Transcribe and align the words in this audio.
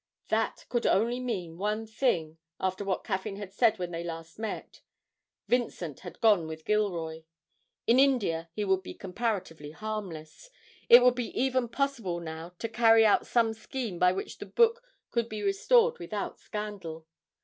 _'That 0.29 0.65
could 0.67 0.87
only 0.87 1.19
mean 1.19 1.59
one 1.59 1.85
thing 1.85 2.39
after 2.59 2.83
what 2.83 3.03
Caffyn 3.03 3.35
had 3.35 3.53
said 3.53 3.77
when 3.77 3.91
they 3.91 4.03
met 4.03 4.39
last. 4.39 4.81
Vincent 5.47 5.99
had 5.99 6.19
gone 6.19 6.47
with 6.47 6.65
Gilroy. 6.65 7.21
In 7.85 7.99
India 7.99 8.49
he 8.51 8.65
would 8.65 8.81
be 8.81 8.95
comparatively 8.95 9.69
harmless; 9.69 10.49
it 10.89 11.03
would 11.03 11.13
be 11.13 11.27
even 11.39 11.67
possible 11.69 12.19
now 12.19 12.49
to 12.57 12.67
carry 12.67 13.05
out 13.05 13.27
some 13.27 13.53
scheme 13.53 13.99
by 13.99 14.11
which 14.11 14.39
the 14.39 14.47
book 14.47 14.81
could 15.11 15.29
be 15.29 15.43
restored 15.43 15.99
without 15.99 16.39
scandal. 16.39 17.05